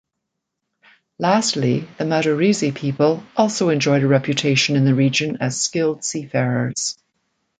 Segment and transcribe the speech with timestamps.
[1.19, 6.97] Lastly, the Madurese people also enjoyed a reputation in the region as skilled seafarers.